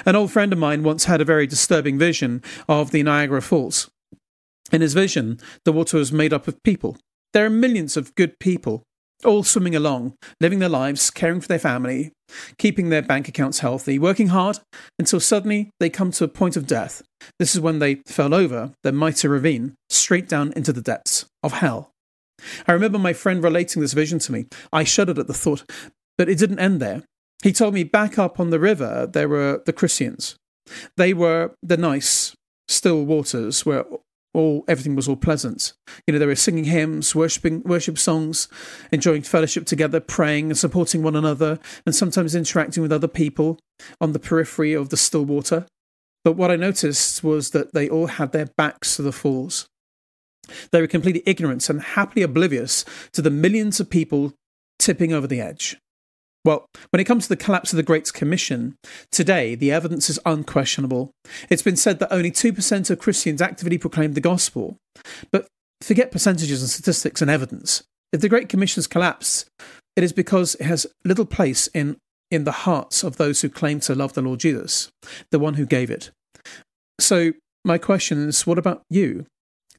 An 0.04 0.14
old 0.14 0.30
friend 0.30 0.52
of 0.52 0.58
mine 0.58 0.82
once 0.82 1.04
had 1.04 1.22
a 1.22 1.24
very 1.24 1.46
disturbing 1.46 1.98
vision 1.98 2.42
of 2.68 2.90
the 2.90 3.02
Niagara 3.02 3.40
Falls. 3.40 3.90
In 4.72 4.82
his 4.82 4.92
vision, 4.92 5.40
the 5.64 5.72
water 5.72 5.96
was 5.96 6.12
made 6.12 6.34
up 6.34 6.46
of 6.48 6.62
people. 6.62 6.98
There 7.32 7.46
are 7.46 7.50
millions 7.50 7.96
of 7.96 8.14
good 8.14 8.38
people 8.38 8.84
all 9.24 9.42
swimming 9.42 9.76
along, 9.76 10.14
living 10.40 10.58
their 10.58 10.68
lives, 10.68 11.10
caring 11.10 11.40
for 11.40 11.48
their 11.48 11.58
family, 11.58 12.12
keeping 12.58 12.88
their 12.88 13.02
bank 13.02 13.28
accounts 13.28 13.60
healthy, 13.60 13.98
working 13.98 14.28
hard 14.28 14.58
until 14.98 15.20
suddenly 15.20 15.70
they 15.80 15.90
come 15.90 16.10
to 16.12 16.24
a 16.24 16.28
point 16.28 16.56
of 16.56 16.66
death. 16.66 17.02
This 17.38 17.54
is 17.54 17.60
when 17.60 17.78
they 17.78 17.96
fell 18.06 18.34
over 18.34 18.72
their 18.82 18.92
mighty 18.92 19.28
ravine 19.28 19.74
straight 19.88 20.28
down 20.28 20.52
into 20.54 20.72
the 20.72 20.82
depths 20.82 21.26
of 21.42 21.54
hell. 21.54 21.90
I 22.66 22.72
remember 22.72 22.98
my 22.98 23.12
friend 23.12 23.42
relating 23.42 23.82
this 23.82 23.92
vision 23.92 24.18
to 24.20 24.32
me. 24.32 24.46
I 24.72 24.84
shuddered 24.84 25.18
at 25.18 25.26
the 25.26 25.34
thought, 25.34 25.64
but 26.16 26.28
it 26.28 26.38
didn't 26.38 26.58
end 26.58 26.80
there. 26.80 27.02
He 27.42 27.52
told 27.52 27.74
me 27.74 27.84
back 27.84 28.18
up 28.18 28.38
on 28.38 28.50
the 28.50 28.60
river 28.60 29.08
there 29.10 29.28
were 29.28 29.62
the 29.64 29.72
Christians. 29.72 30.36
They 30.96 31.14
were 31.14 31.52
the 31.62 31.76
nice, 31.76 32.34
still 32.68 33.04
waters 33.04 33.64
where 33.66 33.84
all 34.32 34.64
everything 34.68 34.94
was 34.94 35.08
all 35.08 35.16
pleasant. 35.16 35.72
You 36.06 36.12
know, 36.12 36.18
they 36.18 36.26
were 36.26 36.34
singing 36.34 36.64
hymns, 36.64 37.14
worshiping 37.14 37.62
worship 37.64 37.98
songs, 37.98 38.48
enjoying 38.92 39.22
fellowship 39.22 39.66
together, 39.66 40.00
praying 40.00 40.46
and 40.46 40.58
supporting 40.58 41.02
one 41.02 41.16
another, 41.16 41.58
and 41.84 41.94
sometimes 41.94 42.34
interacting 42.34 42.82
with 42.82 42.92
other 42.92 43.08
people 43.08 43.58
on 44.00 44.12
the 44.12 44.18
periphery 44.18 44.72
of 44.72 44.90
the 44.90 44.96
still 44.96 45.24
water. 45.24 45.66
But 46.24 46.36
what 46.36 46.50
I 46.50 46.56
noticed 46.56 47.24
was 47.24 47.50
that 47.50 47.72
they 47.72 47.88
all 47.88 48.06
had 48.06 48.32
their 48.32 48.46
backs 48.56 48.96
to 48.96 49.02
the 49.02 49.12
falls. 49.12 49.68
They 50.70 50.80
were 50.80 50.86
completely 50.86 51.22
ignorant 51.26 51.68
and 51.70 51.80
happily 51.80 52.22
oblivious 52.22 52.84
to 53.12 53.22
the 53.22 53.30
millions 53.30 53.80
of 53.80 53.90
people 53.90 54.34
tipping 54.78 55.12
over 55.12 55.26
the 55.26 55.40
edge. 55.40 55.78
Well, 56.44 56.66
when 56.90 57.00
it 57.00 57.04
comes 57.04 57.24
to 57.24 57.28
the 57.28 57.36
collapse 57.36 57.72
of 57.72 57.76
the 57.76 57.82
Great 57.82 58.12
Commission, 58.12 58.76
today 59.12 59.54
the 59.54 59.70
evidence 59.70 60.08
is 60.08 60.18
unquestionable. 60.24 61.10
It's 61.50 61.62
been 61.62 61.76
said 61.76 61.98
that 61.98 62.12
only 62.12 62.30
2% 62.30 62.90
of 62.90 62.98
Christians 62.98 63.42
actively 63.42 63.76
proclaim 63.76 64.14
the 64.14 64.20
gospel. 64.20 64.76
But 65.30 65.48
forget 65.82 66.12
percentages 66.12 66.62
and 66.62 66.70
statistics 66.70 67.20
and 67.20 67.30
evidence. 67.30 67.82
If 68.12 68.20
the 68.22 68.28
Great 68.28 68.48
Commission's 68.48 68.86
collapse, 68.86 69.44
it 69.96 70.04
is 70.04 70.12
because 70.12 70.54
it 70.56 70.64
has 70.64 70.86
little 71.04 71.26
place 71.26 71.66
in, 71.68 71.96
in 72.30 72.44
the 72.44 72.52
hearts 72.52 73.04
of 73.04 73.16
those 73.16 73.42
who 73.42 73.48
claim 73.48 73.80
to 73.80 73.94
love 73.94 74.14
the 74.14 74.22
Lord 74.22 74.40
Jesus, 74.40 74.90
the 75.30 75.38
one 75.38 75.54
who 75.54 75.66
gave 75.66 75.90
it. 75.90 76.10
So, 76.98 77.32
my 77.64 77.76
question 77.76 78.28
is 78.28 78.46
what 78.46 78.58
about 78.58 78.82
you? 78.88 79.26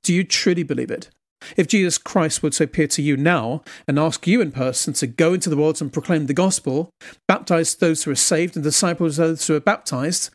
Do 0.04 0.14
you 0.14 0.24
truly 0.24 0.64
believe 0.64 0.92
it? 0.92 1.10
If 1.58 1.68
Jesus 1.68 1.98
Christ 1.98 2.44
were 2.44 2.50
to 2.52 2.64
appear 2.64 2.88
to 2.88 3.02
you 3.02 3.18
now 3.18 3.64
and 3.88 4.00
ask 4.00 4.28
you 4.28 4.42
in 4.42 4.52
person 4.52 4.94
to 4.94 5.08
go 5.08 5.34
into 5.34 5.50
the 5.50 5.58
world 5.58 5.82
and 5.82 5.92
proclaim 5.92 6.28
the 6.28 6.34
gospel, 6.34 6.90
baptize 7.28 7.76
those 7.76 8.04
who 8.04 8.12
are 8.12 8.16
saved 8.16 8.56
and 8.56 8.64
disciple 8.64 9.10
those 9.10 9.46
who 9.48 9.56
are 9.56 9.60
baptized, 9.60 10.30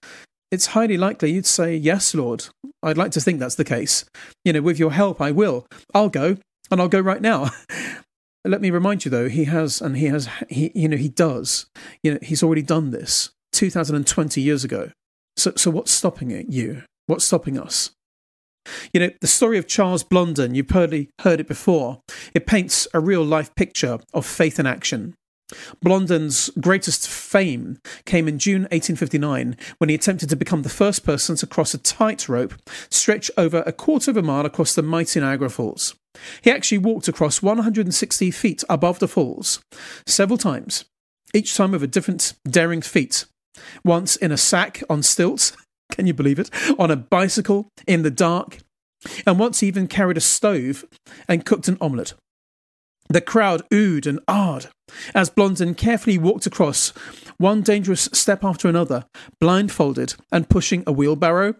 it's 0.51 0.67
highly 0.67 0.97
likely 0.97 1.33
you'd 1.33 1.47
say, 1.47 1.75
Yes, 1.77 2.15
Lord. 2.15 2.47
I'd 2.83 2.99
like 2.99 3.11
to 3.13 3.21
think 3.21 3.41
that's 3.41 3.57
the 3.57 3.65
case. 3.65 4.05
You 4.45 4.53
know, 4.53 4.63
with 4.63 4.79
your 4.79 4.93
help, 4.93 5.21
I 5.21 5.31
will. 5.31 5.67
I'll 5.95 6.09
go, 6.09 6.37
and 6.71 6.81
I'll 6.81 6.89
go 6.89 7.01
right 7.01 7.21
now. 7.21 7.51
Let 8.45 8.61
me 8.61 8.71
remind 8.71 9.05
you, 9.05 9.11
though, 9.11 9.29
he 9.29 9.45
has, 9.45 9.81
and 9.81 9.97
he 9.97 10.07
has, 10.07 10.29
he, 10.49 10.71
you 10.75 10.89
know, 10.89 10.97
he 10.97 11.09
does. 11.09 11.67
You 12.03 12.15
know, 12.15 12.19
he's 12.23 12.45
already 12.45 12.63
done 12.63 12.93
this 12.93 13.31
2020 13.53 14.41
years 14.41 14.63
ago. 14.63 14.93
So, 15.37 15.53
so 15.57 15.71
what's 15.71 15.91
stopping 15.91 16.31
it, 16.31 16.47
you? 16.49 16.85
What's 17.07 17.25
stopping 17.25 17.59
us? 17.59 17.91
You 18.93 19.01
know, 19.01 19.11
the 19.21 19.27
story 19.27 19.59
of 19.59 19.67
Charles 19.67 20.03
Blondin, 20.03 20.55
you've 20.55 20.69
probably 20.69 21.11
heard 21.21 21.41
it 21.41 21.49
before. 21.49 22.01
It 22.35 22.47
paints 22.47 22.87
a 22.93 23.01
real 23.01 23.25
life 23.25 23.55
picture 23.55 23.99
of 24.13 24.27
faith 24.27 24.59
in 24.59 24.67
action. 24.67 25.15
Blondin's 25.81 26.51
greatest 26.61 27.09
fame 27.09 27.79
came 28.05 28.27
in 28.27 28.39
June 28.39 28.63
1859 28.63 29.57
when 29.79 29.89
he 29.89 29.95
attempted 29.95 30.29
to 30.29 30.37
become 30.37 30.63
the 30.63 30.69
first 30.69 31.05
person 31.05 31.37
to 31.37 31.47
cross 31.47 31.73
a 31.73 31.79
tightrope 31.79 32.55
stretched 32.91 33.31
over 33.37 33.63
a 33.65 33.73
quarter 33.73 34.11
of 34.11 34.17
a 34.17 34.23
mile 34.23 34.45
across 34.45 34.75
the 34.75 34.83
mighty 34.83 35.21
Niagara 35.21 35.51
Falls. 35.51 35.95
He 36.43 36.51
actually 36.51 36.79
walked 36.79 37.09
across 37.09 37.43
160 37.43 38.31
feet 38.31 38.65
above 38.69 38.99
the 38.99 39.09
falls 39.09 39.61
several 40.07 40.39
times, 40.39 40.85
each 41.35 41.55
time 41.55 41.73
with 41.73 41.83
a 41.83 41.89
different 41.89 42.33
daring 42.49 42.83
feat. 42.83 43.27
Once 43.85 44.17
in 44.17 44.33
a 44.33 44.37
sack 44.37 44.83
on 44.91 45.03
stilts, 45.03 45.53
can 45.97 46.07
you 46.07 46.15
believe 46.15 46.39
it? 46.39 46.51
On 46.79 46.91
a 46.91 46.97
bicycle 46.97 47.69
in 47.87 48.03
the 48.03 48.11
dark. 48.11 48.59
And 49.27 49.39
once 49.39 49.63
even 49.63 49.89
carried 49.89 50.17
a 50.17 50.21
stove 50.21 50.85
and 51.27 51.45
cooked 51.45 51.69
an 51.69 51.79
omelette. 51.81 52.15
The 53.09 53.21
crowd 53.21 53.63
oohed 53.71 54.07
and 54.07 54.21
ahed 54.27 54.69
as 55.15 55.31
Blondin 55.31 55.75
carefully 55.75 56.19
walked 56.19 56.47
across, 56.47 56.91
one 57.39 57.63
dangerous 57.63 58.09
step 58.13 58.45
after 58.45 58.69
another, 58.69 59.05
blindfolded 59.41 60.15
and 60.33 60.49
pushing 60.49 60.83
a 60.87 60.93
wheelbarrow. 60.93 61.55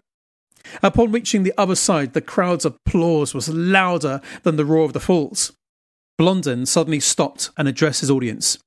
Upon 0.83 1.11
reaching 1.11 1.43
the 1.43 1.53
other 1.57 1.75
side, 1.75 2.13
the 2.13 2.21
crowd's 2.21 2.65
applause 2.65 3.33
was 3.33 3.49
louder 3.49 4.21
than 4.43 4.57
the 4.57 4.65
roar 4.65 4.83
of 4.83 4.93
the 4.93 4.99
falls. 4.99 5.53
Blondin 6.17 6.65
suddenly 6.65 6.99
stopped 6.99 7.51
and 7.57 7.67
addressed 7.67 8.01
his 8.01 8.11
audience. 8.11 8.57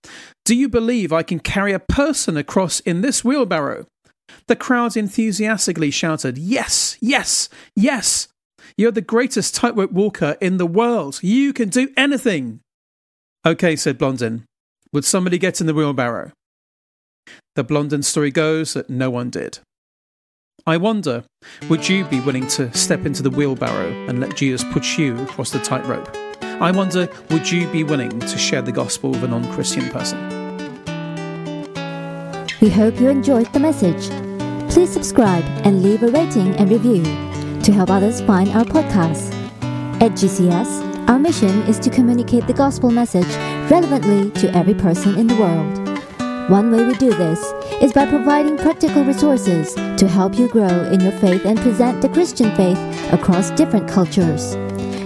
Do 0.45 0.55
you 0.55 0.69
believe 0.69 1.13
I 1.13 1.23
can 1.23 1.41
carry 1.41 1.73
a 1.73 1.81
person 1.81 2.37
across 2.37 2.81
in 2.81 3.03
this 3.03 3.25
wheelbarrow? 3.25 3.87
The 4.47 4.57
crowd 4.57 4.97
enthusiastically 4.97 5.91
shouted, 5.91 6.39
Yes, 6.39 6.97
yes, 7.01 7.49
yes! 7.75 8.29
You're 8.77 8.93
the 8.93 9.01
greatest 9.01 9.55
tightrope 9.55 9.93
walker 9.93 10.37
in 10.41 10.57
the 10.57 10.67
world. 10.67 11.21
You 11.23 11.53
can 11.53 11.69
do 11.69 11.91
anything. 11.97 12.61
Okay, 13.45 13.77
said 13.77 13.99
Blondin. 13.99 14.45
Would 14.93 15.05
somebody 15.05 15.39
get 15.39 15.61
in 15.61 15.67
the 15.67 15.75
wheelbarrow? 15.75 16.33
The 17.55 17.65
Blondin 17.65 18.03
story 18.03 18.31
goes 18.31 18.75
that 18.75 18.91
no 18.91 19.11
one 19.11 19.31
did. 19.31 19.59
I 20.67 20.77
wonder, 20.77 21.25
would 21.69 21.89
you 21.89 22.05
be 22.05 22.21
willing 22.21 22.47
to 22.49 22.73
step 22.77 23.07
into 23.07 23.23
the 23.23 23.31
wheelbarrow 23.31 23.91
and 24.09 24.21
let 24.21 24.37
Jesus 24.37 24.65
push 24.73 24.99
you 24.99 25.19
across 25.23 25.51
the 25.51 25.59
tightrope? 25.59 26.15
I 26.43 26.71
wonder, 26.71 27.09
would 27.31 27.51
you 27.51 27.67
be 27.69 27.85
willing 27.85 28.21
to 28.21 28.39
share 28.39 28.63
the 28.63 28.73
gospel 28.73 29.11
with 29.11 29.25
a 29.25 29.29
non 29.29 29.51
Christian 29.53 29.89
person? 29.89 30.40
We 32.61 32.69
hope 32.69 33.01
you 33.01 33.09
enjoyed 33.09 33.51
the 33.55 33.59
message. 33.59 34.11
Please 34.71 34.93
subscribe 34.93 35.45
and 35.65 35.83
leave 35.83 36.03
a 36.03 36.09
rating 36.09 36.55
and 36.57 36.71
review 36.71 37.03
to 37.63 37.73
help 37.73 37.89
others 37.89 38.21
find 38.21 38.51
our 38.51 38.65
podcast. 38.65 39.33
At 40.03 40.13
GCS, 40.13 41.09
our 41.09 41.19
mission 41.19 41.63
is 41.63 41.79
to 41.79 41.89
communicate 41.89 42.47
the 42.47 42.53
gospel 42.53 42.91
message 42.91 43.35
relevantly 43.71 44.31
to 44.43 44.55
every 44.55 44.75
person 44.75 45.17
in 45.17 45.27
the 45.27 45.37
world. 45.37 45.79
One 46.51 46.71
way 46.71 46.85
we 46.85 46.93
do 46.95 47.15
this 47.15 47.41
is 47.83 47.95
by 47.95 48.05
providing 48.05 48.59
practical 48.59 49.05
resources 49.05 49.73
to 49.75 50.07
help 50.07 50.39
you 50.39 50.47
grow 50.49 50.85
in 50.93 51.01
your 51.01 51.13
faith 51.13 51.47
and 51.47 51.59
present 51.61 52.03
the 52.03 52.11
Christian 52.11 52.55
faith 52.57 52.77
across 53.11 53.51
different 53.53 53.89
cultures. 53.89 54.55